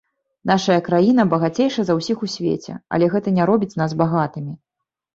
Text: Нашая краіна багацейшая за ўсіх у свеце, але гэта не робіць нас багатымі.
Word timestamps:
Нашая 0.51 0.77
краіна 0.87 1.25
багацейшая 1.33 1.85
за 1.91 1.97
ўсіх 1.99 2.25
у 2.31 2.31
свеце, 2.39 2.81
але 2.95 3.13
гэта 3.15 3.37
не 3.39 3.43
робіць 3.55 3.75
нас 3.81 3.91
багатымі. 4.05 4.53